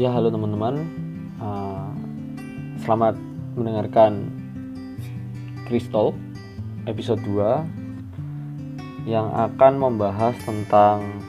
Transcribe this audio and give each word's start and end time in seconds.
Ya 0.00 0.08
halo 0.16 0.32
teman-teman. 0.32 0.80
Uh, 1.36 1.92
Selamat 2.80 3.20
mendengarkan 3.52 4.32
Crystal 5.68 6.16
episode 6.88 7.20
2 7.20 9.04
Yang 9.04 9.28
akan 9.28 9.72
membahas 9.76 10.32
tentang 10.40 11.20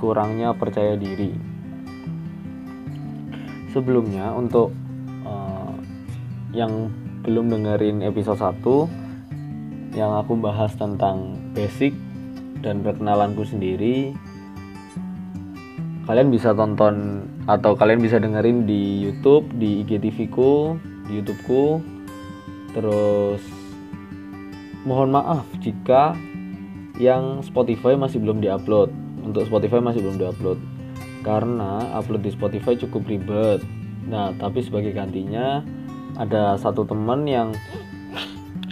kurangnya 0.00 0.56
percaya 0.56 0.96
diri. 0.96 1.36
Sebelumnya 3.76 4.32
untuk 4.32 4.72
uh, 5.28 5.76
yang 6.56 6.88
belum 7.28 7.52
dengerin 7.52 8.08
episode 8.08 8.40
1 8.40 10.00
Yang 10.00 10.12
aku 10.24 10.32
bahas 10.40 10.72
tentang 10.72 11.36
basic 11.52 11.92
dan 12.64 12.80
perkenalanku 12.80 13.44
sendiri 13.44 14.16
kalian 16.04 16.28
bisa 16.28 16.52
tonton 16.52 17.24
atau 17.48 17.72
kalian 17.72 18.00
bisa 18.00 18.20
dengerin 18.20 18.68
di 18.68 19.04
YouTube, 19.08 19.48
di 19.56 19.84
IGTV 19.84 20.28
ku, 20.28 20.76
di 21.08 21.20
YouTube 21.20 21.40
ku. 21.48 21.64
Terus 22.76 23.40
mohon 24.84 25.16
maaf 25.16 25.48
jika 25.64 26.12
yang 27.00 27.40
Spotify 27.40 27.96
masih 27.96 28.20
belum 28.20 28.44
diupload. 28.44 28.92
Untuk 29.24 29.48
Spotify 29.48 29.80
masih 29.80 30.04
belum 30.04 30.20
diupload 30.20 30.60
karena 31.24 31.88
upload 31.96 32.20
di 32.20 32.30
Spotify 32.36 32.76
cukup 32.76 33.08
ribet. 33.08 33.64
Nah, 34.04 34.36
tapi 34.36 34.60
sebagai 34.60 34.92
gantinya 34.92 35.64
ada 36.20 36.60
satu 36.60 36.84
teman 36.84 37.24
yang 37.24 37.56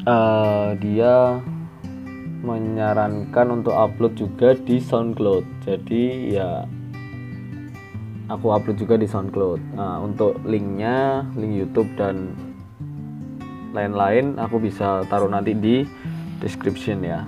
uh, 0.04 0.76
dia 0.76 1.40
menyarankan 2.44 3.62
untuk 3.62 3.72
upload 3.72 4.12
juga 4.20 4.52
di 4.52 4.76
SoundCloud. 4.76 5.64
Jadi 5.64 6.36
ya 6.36 6.68
aku 8.30 8.52
upload 8.54 8.78
juga 8.78 8.94
di 8.94 9.08
SoundCloud. 9.08 9.74
Nah, 9.74 9.98
untuk 10.02 10.38
linknya, 10.46 11.26
link 11.34 11.54
YouTube 11.56 11.90
dan 11.98 12.36
lain-lain 13.72 14.36
aku 14.36 14.60
bisa 14.60 15.02
taruh 15.08 15.32
nanti 15.32 15.56
di 15.56 15.82
description 16.38 17.02
ya. 17.02 17.24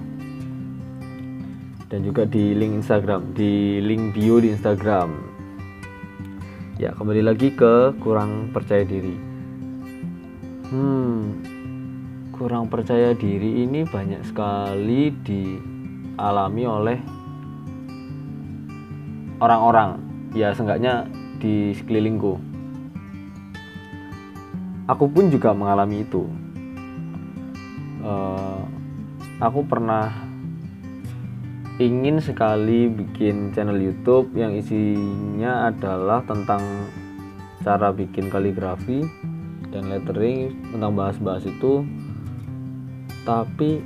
Dan 1.88 2.02
juga 2.04 2.26
di 2.26 2.52
link 2.54 2.84
Instagram, 2.84 3.34
di 3.34 3.78
link 3.80 4.14
bio 4.14 4.38
di 4.42 4.52
Instagram. 4.52 5.10
Ya, 6.76 6.90
kembali 6.90 7.22
lagi 7.22 7.54
ke 7.54 7.94
kurang 8.02 8.50
percaya 8.50 8.82
diri. 8.82 9.14
Hmm, 10.74 11.38
kurang 12.34 12.66
percaya 12.66 13.14
diri 13.14 13.62
ini 13.62 13.86
banyak 13.86 14.26
sekali 14.26 15.14
dialami 15.22 16.62
oleh 16.66 16.98
orang-orang 19.38 20.13
ya 20.34 20.50
seenggaknya 20.50 21.06
di 21.38 21.70
sekelilingku. 21.78 22.36
Aku 24.90 25.08
pun 25.08 25.32
juga 25.32 25.54
mengalami 25.56 26.04
itu. 26.04 26.28
Uh, 28.04 28.60
aku 29.40 29.64
pernah 29.64 30.12
ingin 31.80 32.20
sekali 32.20 32.86
bikin 32.86 33.50
channel 33.56 33.80
YouTube 33.80 34.30
yang 34.36 34.52
isinya 34.52 35.72
adalah 35.72 36.20
tentang 36.28 36.60
cara 37.64 37.90
bikin 37.90 38.28
kaligrafi 38.28 39.08
dan 39.72 39.88
lettering 39.88 40.52
tentang 40.70 40.92
bahas-bahas 40.92 41.48
itu. 41.48 41.86
Tapi 43.24 43.80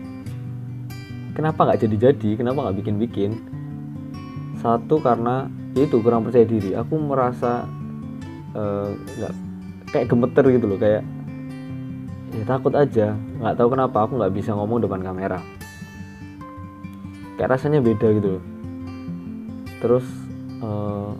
kenapa 1.38 1.62
nggak 1.62 1.86
jadi-jadi? 1.86 2.30
Kenapa 2.34 2.66
nggak 2.66 2.78
bikin-bikin? 2.82 3.38
Satu 4.58 4.98
karena 4.98 5.46
itu 5.76 5.96
kurang 6.00 6.24
percaya 6.24 6.46
diri. 6.48 6.72
Aku 6.72 6.96
merasa 6.96 7.66
eh, 8.56 8.88
nggak 8.94 9.32
uh, 9.32 9.38
kayak 9.92 10.06
gemeter 10.08 10.44
gitu 10.52 10.66
loh 10.68 10.78
kayak 10.80 11.02
ya 12.28 12.44
takut 12.44 12.76
aja 12.76 13.16
nggak 13.40 13.56
tahu 13.56 13.72
kenapa 13.72 14.04
aku 14.04 14.20
nggak 14.20 14.34
bisa 14.36 14.54
ngomong 14.54 14.84
depan 14.84 15.02
kamera. 15.02 15.40
Kayak 17.36 17.58
rasanya 17.58 17.80
beda 17.84 18.08
gitu 18.18 18.28
loh. 18.38 18.44
Terus 19.78 20.06
uh, 20.64 21.14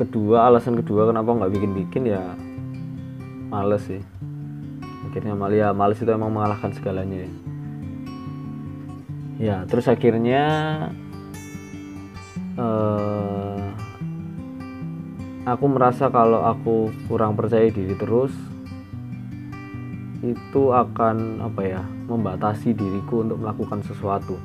kedua 0.00 0.48
alasan 0.48 0.80
kedua 0.80 1.12
kenapa 1.12 1.28
nggak 1.36 1.52
bikin 1.52 1.72
bikin 1.76 2.02
ya 2.08 2.22
males 3.52 3.84
sih. 3.84 4.00
Akhirnya 5.10 5.34
mal 5.34 5.52
ya 5.52 5.74
males 5.74 5.98
itu 5.98 6.08
emang 6.08 6.32
mengalahkan 6.32 6.72
segalanya 6.72 7.26
ya. 7.26 7.30
Ya 9.40 9.56
terus 9.68 9.88
akhirnya 9.88 10.44
uh, 12.60 13.56
aku 15.48 15.64
merasa 15.66 16.12
kalau 16.12 16.44
aku 16.44 16.92
kurang 17.08 17.34
percaya 17.34 17.72
diri 17.72 17.96
terus 17.96 18.32
itu 20.20 20.62
akan 20.68 21.40
apa 21.40 21.62
ya 21.64 21.82
membatasi 22.04 22.76
diriku 22.76 23.24
untuk 23.24 23.40
melakukan 23.40 23.80
sesuatu. 23.80 24.36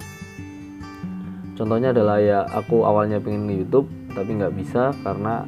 Contohnya 1.60 1.92
adalah 1.92 2.24
ya 2.24 2.48
aku 2.48 2.88
awalnya 2.88 3.20
pengen 3.20 3.52
di 3.52 3.60
YouTube 3.60 3.92
tapi 4.16 4.40
nggak 4.40 4.56
bisa 4.56 4.96
karena 5.04 5.44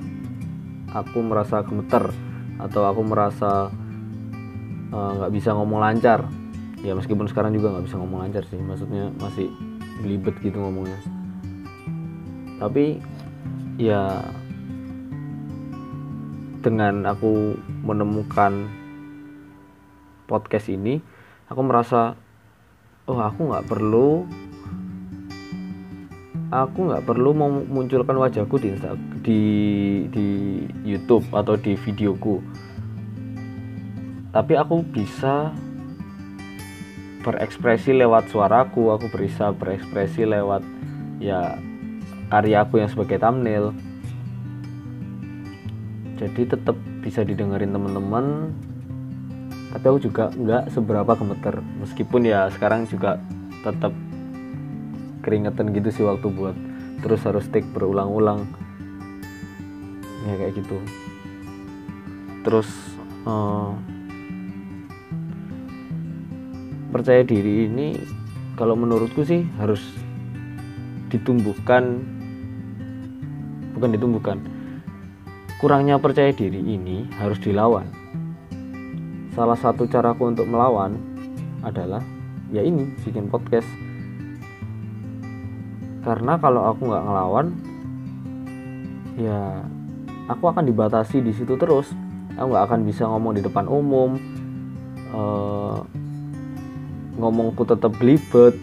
aku 0.92 1.24
merasa 1.24 1.64
gemeter 1.64 2.12
atau 2.60 2.84
aku 2.92 3.02
merasa 3.08 3.72
eh, 4.92 5.12
nggak 5.16 5.32
uh, 5.32 5.36
bisa 5.36 5.56
ngomong 5.56 5.80
lancar. 5.80 6.28
Ya 6.84 6.92
meskipun 6.92 7.32
sekarang 7.32 7.56
juga 7.56 7.72
nggak 7.72 7.88
bisa 7.88 7.96
ngomong 7.96 8.28
lancar 8.28 8.44
sih 8.52 8.60
maksudnya 8.60 9.08
masih 9.24 9.48
belibet 10.04 10.36
gitu 10.44 10.60
ngomongnya 10.60 11.17
tapi 12.58 12.98
ya 13.78 14.26
dengan 16.66 17.06
aku 17.06 17.56
menemukan 17.86 18.68
podcast 20.26 20.68
ini 20.74 21.00
aku 21.48 21.62
merasa 21.64 22.18
oh 23.08 23.22
aku 23.22 23.54
nggak 23.54 23.68
perlu 23.70 24.28
aku 26.52 26.92
nggak 26.92 27.04
perlu 27.04 27.36
memunculkan 27.36 28.16
wajahku 28.16 28.56
di 28.60 28.72
di 29.24 29.42
di 30.12 30.28
YouTube 30.88 31.28
atau 31.36 31.60
di 31.60 31.76
videoku. 31.76 32.40
Tapi 34.32 34.54
aku 34.56 34.86
bisa 34.86 35.52
berekspresi 37.28 37.92
lewat 37.92 38.32
suaraku 38.32 38.96
aku 38.96 39.12
bisa 39.12 39.52
berekspresi 39.52 40.24
lewat 40.24 40.64
ya 41.20 41.60
karyaku 42.28 42.84
yang 42.84 42.90
sebagai 42.92 43.18
thumbnail. 43.20 43.72
Jadi 46.18 46.50
tetap 46.50 46.76
bisa 47.06 47.22
didengerin 47.22 47.72
teman-teman 47.72 48.52
tapi 49.68 49.84
aku 49.94 50.00
juga 50.10 50.32
nggak 50.34 50.74
seberapa 50.74 51.12
gemeter. 51.14 51.62
Meskipun 51.84 52.26
ya 52.26 52.50
sekarang 52.50 52.88
juga 52.90 53.22
tetap 53.62 53.94
keringetan 55.22 55.76
gitu 55.76 55.90
sih 55.92 56.04
waktu 56.08 56.28
buat 56.32 56.56
terus 57.04 57.22
harus 57.28 57.46
take 57.52 57.68
berulang-ulang. 57.76 58.48
Ya 60.26 60.34
kayak 60.40 60.54
gitu. 60.58 60.78
Terus 62.42 62.68
uh, 63.28 63.76
percaya 66.90 67.22
diri 67.22 67.70
ini 67.70 68.00
kalau 68.58 68.74
menurutku 68.74 69.22
sih 69.22 69.46
harus 69.62 69.84
ditumbuhkan 71.14 72.02
bukan 73.78 73.94
ditumbuhkan 73.94 74.38
kurangnya 75.58 75.98
percaya 75.98 76.30
diri 76.30 76.62
ini 76.62 77.10
harus 77.18 77.42
dilawan. 77.42 77.90
Salah 79.34 79.58
satu 79.58 79.90
caraku 79.90 80.30
untuk 80.30 80.46
melawan 80.46 80.98
adalah 81.66 82.02
ya 82.54 82.62
ini 82.62 82.94
bikin 83.02 83.30
podcast. 83.30 83.66
Karena 86.06 86.38
kalau 86.38 86.70
aku 86.72 86.82
nggak 86.88 87.06
ngelawan 87.10 87.48
ya 89.18 89.66
aku 90.30 90.46
akan 90.54 90.64
dibatasi 90.66 91.26
di 91.26 91.34
situ 91.34 91.58
terus. 91.58 91.90
Aku 92.38 92.54
nggak 92.54 92.66
akan 92.70 92.80
bisa 92.86 93.10
ngomong 93.10 93.34
di 93.34 93.42
depan 93.42 93.66
umum 93.66 94.14
uh, 95.10 95.82
ngomongku 97.18 97.66
tetap 97.66 97.98
belibet 97.98 98.54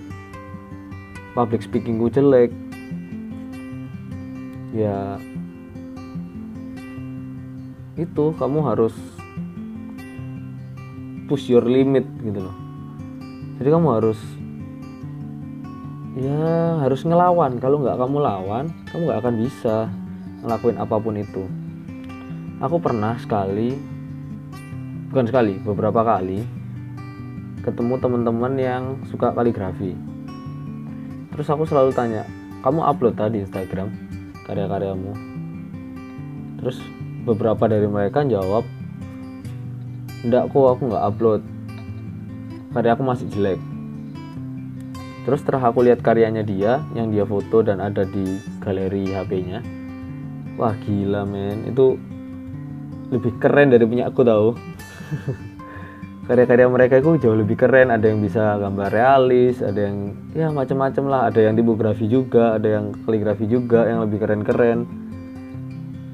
public 1.35 1.67
speakingku 1.67 2.07
jelek 2.07 2.55
ya. 4.75 5.23
Itu 7.95 8.35
kamu 8.35 8.59
harus 8.67 8.95
push 11.31 11.47
your 11.47 11.65
limit 11.65 12.05
gitu 12.27 12.43
loh. 12.43 12.57
Jadi 13.63 13.69
kamu 13.71 13.89
harus 14.03 14.19
ya 16.19 16.83
harus 16.83 17.07
ngelawan. 17.07 17.63
Kalau 17.63 17.79
nggak 17.81 17.97
kamu 17.97 18.17
lawan 18.19 18.67
kamu 18.91 19.01
nggak 19.07 19.21
akan 19.23 19.35
bisa 19.39 19.77
ngelakuin 20.43 20.77
apa 20.83 20.97
pun 20.99 21.15
itu. 21.15 21.45
Aku 22.59 22.83
pernah 22.83 23.15
sekali 23.23 23.79
bukan 25.15 25.31
sekali 25.31 25.55
beberapa 25.63 26.03
kali 26.03 26.43
ketemu 27.63 27.95
teman-teman 28.03 28.53
yang 28.59 28.83
suka 29.07 29.31
kaligrafi. 29.31 29.95
Terus 31.31 31.47
aku 31.47 31.63
selalu 31.63 31.95
tanya 31.95 32.27
kamu 32.67 32.83
upload 32.83 33.15
tadi 33.15 33.43
Instagram 33.43 34.14
karya-karyamu. 34.45 35.13
Terus 36.61 36.79
beberapa 37.25 37.65
dari 37.69 37.89
mereka 37.89 38.25
jawab 38.25 38.65
enggak 40.25 40.49
kok 40.49 40.69
aku 40.77 40.83
nggak 40.89 41.05
upload. 41.05 41.43
Karya 42.73 42.91
aku 42.97 43.03
masih 43.05 43.27
jelek. 43.31 43.61
Terus 45.25 45.41
setelah 45.41 45.73
aku 45.73 45.85
lihat 45.89 46.05
karyanya 46.05 46.45
dia 46.45 46.85
yang 46.93 47.09
dia 47.09 47.25
foto 47.25 47.65
dan 47.65 47.81
ada 47.81 48.05
di 48.05 48.41
galeri 48.61 49.09
HP-nya 49.09 49.65
wah 50.59 50.75
gila 50.85 51.27
men. 51.27 51.67
Itu 51.71 51.99
lebih 53.11 53.37
keren 53.39 53.71
dari 53.71 53.85
punya 53.85 54.09
aku 54.11 54.21
tahu 54.25 54.49
karya-karya 56.25 56.67
mereka 56.73 56.95
itu 57.05 57.21
jauh 57.21 57.37
lebih 57.37 57.61
keren. 57.61 57.93
Ada 57.93 58.09
yang 58.09 58.25
bisa 58.25 58.57
gambar 58.57 58.89
realis 58.89 59.61
ada 59.61 59.77
yang 59.77 60.17
ya 60.33 60.49
macam-macam 60.49 61.05
lah. 61.09 61.21
Ada 61.29 61.41
yang 61.51 61.55
tipografi 61.57 62.09
juga 62.09 62.57
ada 62.57 62.69
yang 62.81 62.97
kaligrafi 63.05 63.45
juga 63.45 63.85
yang 63.85 64.01
lebih 64.09 64.25
keren-keren. 64.25 64.89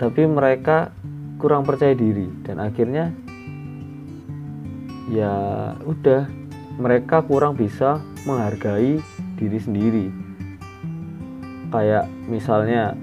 Tapi 0.03 0.23
mereka 0.27 0.91
kurang 1.39 1.63
percaya 1.63 1.95
diri 1.95 2.27
dan 2.43 2.59
akhirnya 2.61 3.15
ya 5.11 5.33
udah 5.87 6.27
mereka 6.81 7.23
kurang 7.23 7.55
bisa 7.55 8.03
menghargai 8.27 8.99
diri 9.39 9.59
sendiri. 9.63 10.07
Kayak 11.71 12.11
misalnya 12.27 12.99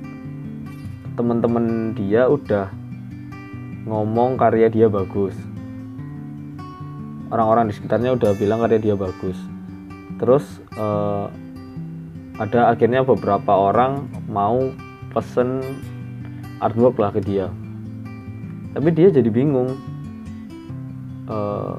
teman-teman 1.16 1.96
dia 1.96 2.28
udah 2.28 2.68
ngomong 3.88 4.36
karya 4.36 4.68
dia 4.68 4.92
bagus 4.92 5.47
orang-orang 7.32 7.72
di 7.72 7.74
sekitarnya 7.76 8.16
udah 8.16 8.32
bilang 8.36 8.64
karya 8.64 8.80
dia 8.80 8.96
bagus. 8.96 9.38
Terus 10.18 10.46
uh, 10.80 11.30
ada 12.38 12.74
akhirnya 12.74 13.02
beberapa 13.02 13.50
orang 13.54 14.06
mau 14.30 14.70
pesen 15.14 15.62
artwork 16.62 16.98
lah 17.02 17.10
ke 17.14 17.22
dia. 17.22 17.50
Tapi 18.78 18.90
dia 18.94 19.10
jadi 19.10 19.30
bingung 19.30 19.74
uh, 21.30 21.76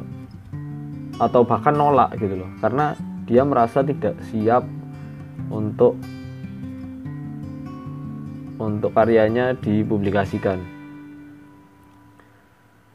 atau 1.18 1.42
bahkan 1.46 1.74
nolak 1.74 2.14
gitu 2.18 2.42
loh. 2.42 2.50
Karena 2.58 2.94
dia 3.26 3.42
merasa 3.46 3.82
tidak 3.86 4.18
siap 4.30 4.66
untuk 5.50 5.94
untuk 8.58 8.90
karyanya 8.90 9.54
dipublikasikan. 9.58 10.58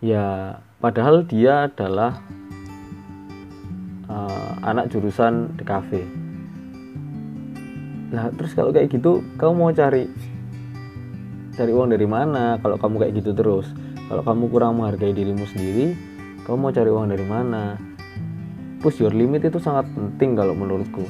Ya 0.03 0.59
padahal 0.83 1.23
dia 1.23 1.71
adalah 1.71 2.19
uh, 4.13 4.53
anak 4.61 4.93
jurusan 4.93 5.57
DKV 5.57 6.05
nah 8.13 8.29
terus 8.29 8.53
kalau 8.53 8.69
kayak 8.69 8.93
gitu 8.93 9.25
kamu 9.41 9.53
mau 9.57 9.73
cari 9.73 10.05
cari 11.53 11.69
uang 11.69 11.93
dari 11.93 12.09
mana? 12.09 12.57
Kalau 12.65 12.81
kamu 12.81 12.97
kayak 12.97 13.13
gitu 13.21 13.31
terus. 13.37 13.69
Kalau 14.09 14.25
kamu 14.25 14.49
kurang 14.49 14.81
menghargai 14.81 15.13
dirimu 15.13 15.45
sendiri 15.45 15.93
kamu 16.43 16.57
mau 16.59 16.75
cari 16.75 16.89
uang 16.91 17.07
dari 17.07 17.23
mana? 17.23 17.79
Push 18.83 18.99
your 18.99 19.15
limit 19.15 19.47
itu 19.47 19.63
sangat 19.63 19.87
penting 19.95 20.35
kalau 20.35 20.51
menurutku. 20.51 21.07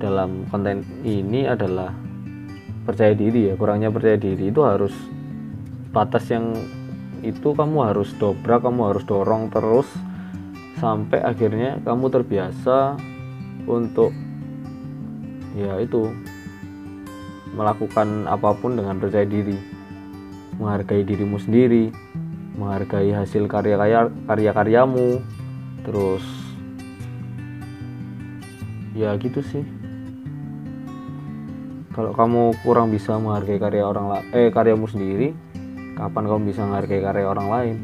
Dalam 0.00 0.48
konten 0.48 0.88
ini 1.04 1.44
adalah 1.44 1.92
percaya 2.88 3.12
diri 3.12 3.52
ya. 3.52 3.54
Kurangnya 3.60 3.92
percaya 3.92 4.16
diri 4.16 4.48
itu 4.48 4.64
harus 4.64 4.96
batas 5.92 6.24
yang 6.32 6.56
itu 7.20 7.52
kamu 7.52 7.92
harus 7.92 8.08
dobrak 8.16 8.64
kamu 8.64 8.94
harus 8.94 9.04
dorong 9.04 9.52
terus 9.52 9.90
sampai 10.78 11.20
akhirnya 11.20 11.82
kamu 11.82 12.10
terbiasa 12.10 12.96
untuk 13.66 14.14
ya 15.58 15.78
itu 15.82 16.10
melakukan 17.52 18.30
apa 18.30 18.54
pun 18.54 18.78
dengan 18.78 18.96
percaya 19.02 19.26
diri. 19.26 19.58
Menghargai 20.58 21.06
dirimu 21.06 21.38
sendiri 21.38 21.94
menghargai 22.58 23.14
hasil 23.14 23.46
karya 23.46 23.78
karya 24.26 24.50
karyamu 24.50 25.22
terus 25.86 26.26
ya 28.98 29.14
gitu 29.22 29.38
sih. 29.46 29.62
Kalau 31.94 32.14
kamu 32.14 32.58
kurang 32.66 32.90
bisa 32.90 33.14
menghargai 33.14 33.62
karya 33.62 33.86
orang 33.86 34.10
lain 34.10 34.24
eh 34.34 34.50
karyamu 34.50 34.90
sendiri 34.90 35.34
kapan 35.94 36.24
kamu 36.26 36.42
bisa 36.50 36.66
menghargai 36.66 36.98
karya 36.98 37.26
orang 37.30 37.48
lain? 37.48 37.76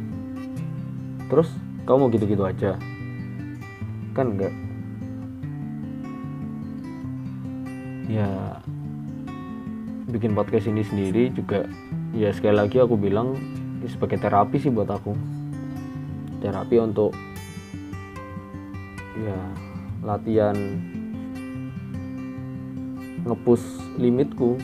Terus 1.31 1.51
kamu 1.85 1.97
mau 2.01 2.09
gitu-gitu 2.09 2.45
aja. 2.49 2.81
Kan 4.17 4.33
enggak? 4.33 4.55
Ya 8.09 8.29
bikin 10.09 10.33
podcast 10.33 10.69
ini 10.69 10.81
sendiri 10.85 11.29
juga 11.33 11.69
ya 12.17 12.31
sekali 12.33 12.57
lagi 12.57 12.81
aku 12.81 12.97
bilang 12.97 13.37
sebagai 13.85 14.17
terapi 14.17 14.57
sih 14.57 14.73
buat 14.73 14.89
aku. 14.89 15.13
Terapi 16.41 16.77
untuk 16.81 17.13
ya 19.21 19.39
latihan 20.01 20.57
ngepus 23.29 23.61
limitku. 24.01 24.57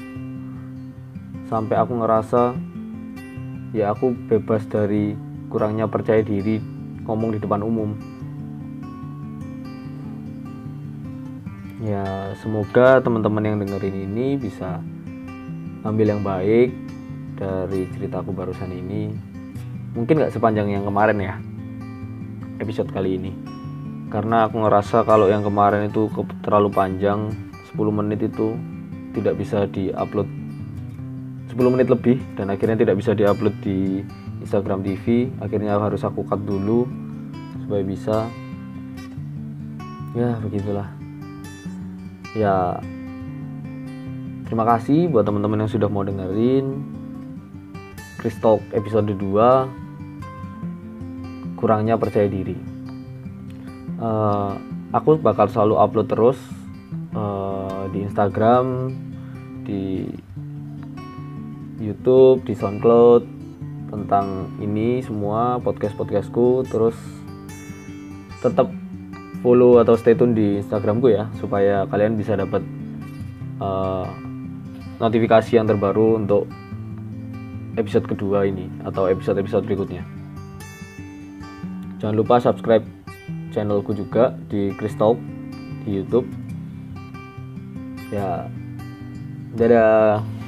Sampai 1.52 1.76
aku 1.76 2.00
ngerasa 2.00 2.56
ya 3.76 3.92
aku 3.92 4.16
bebas 4.30 4.64
dari 4.70 5.12
kurangnya 5.50 5.90
percaya 5.90 6.22
diri 6.22 6.79
ngomong 7.10 7.34
di 7.34 7.42
depan 7.42 7.66
umum. 7.66 7.90
Ya 11.82 12.36
semoga 12.38 13.02
teman-teman 13.02 13.42
yang 13.42 13.56
dengerin 13.58 14.06
ini 14.06 14.38
bisa 14.38 14.78
ambil 15.82 16.14
yang 16.14 16.22
baik 16.22 16.70
dari 17.34 17.90
ceritaku 17.96 18.30
barusan 18.30 18.70
ini. 18.70 19.10
Mungkin 19.96 20.22
nggak 20.22 20.30
sepanjang 20.30 20.70
yang 20.70 20.86
kemarin 20.86 21.18
ya 21.18 21.34
episode 22.60 22.92
kali 22.92 23.16
ini. 23.18 23.32
Karena 24.12 24.46
aku 24.46 24.60
ngerasa 24.60 25.02
kalau 25.08 25.26
yang 25.32 25.40
kemarin 25.42 25.88
itu 25.88 26.06
terlalu 26.44 26.68
panjang 26.70 27.32
10 27.72 27.90
menit 27.90 28.22
itu 28.28 28.54
tidak 29.16 29.40
bisa 29.40 29.64
diupload. 29.66 30.28
10 31.50 31.74
menit 31.74 31.88
lebih 31.90 32.20
dan 32.38 32.52
akhirnya 32.52 32.78
tidak 32.78 33.00
bisa 33.00 33.16
diupload 33.16 33.56
di 33.64 34.04
Instagram 34.40 34.82
TV 34.82 35.28
akhirnya 35.38 35.76
harus 35.76 36.04
aku 36.04 36.24
cut 36.24 36.40
dulu 36.42 36.88
supaya 37.64 37.82
bisa. 37.84 38.28
Ya 40.16 40.34
begitulah. 40.42 40.88
Ya 42.34 42.80
terima 44.50 44.66
kasih 44.66 45.06
buat 45.06 45.22
teman-teman 45.22 45.62
yang 45.62 45.70
sudah 45.70 45.86
mau 45.86 46.02
dengerin 46.02 46.82
Kristalk 48.18 48.58
episode 48.74 49.14
2 49.14 51.56
kurangnya 51.56 51.96
percaya 52.00 52.26
diri. 52.26 52.56
Uh, 54.00 54.56
aku 54.90 55.20
bakal 55.20 55.46
selalu 55.46 55.76
upload 55.76 56.08
terus 56.08 56.40
uh, 57.12 57.84
di 57.92 58.02
Instagram 58.02 58.96
di 59.68 60.08
YouTube 61.80 62.44
di 62.44 62.52
SoundCloud 62.56 63.39
tentang 63.90 64.54
ini 64.62 65.02
semua 65.02 65.58
podcast 65.58 65.98
podcastku 65.98 66.62
terus 66.70 66.94
tetap 68.40 68.70
follow 69.42 69.82
atau 69.82 69.98
stay 69.98 70.14
tune 70.14 70.32
di 70.32 70.62
Instagramku 70.62 71.10
ya 71.10 71.28
supaya 71.42 71.84
kalian 71.90 72.14
bisa 72.14 72.38
dapat 72.38 72.62
uh, 73.58 74.06
notifikasi 75.02 75.58
yang 75.58 75.66
terbaru 75.66 76.22
untuk 76.22 76.46
episode 77.80 78.04
kedua 78.04 78.44
ini 78.44 78.68
atau 78.84 79.08
episode-episode 79.08 79.64
berikutnya. 79.64 80.04
Jangan 82.00 82.16
lupa 82.16 82.40
subscribe 82.40 82.84
channelku 83.52 83.92
juga 83.96 84.36
di 84.48 84.72
Crystal 84.76 85.16
di 85.84 86.00
YouTube. 86.00 86.28
Ya, 88.10 88.48
dadah. 89.54 90.39